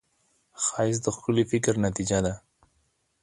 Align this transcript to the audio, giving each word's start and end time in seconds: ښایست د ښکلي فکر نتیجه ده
ښایست 0.63 1.01
د 1.03 1.07
ښکلي 1.15 1.43
فکر 1.51 1.73
نتیجه 1.85 2.19
ده 2.25 2.33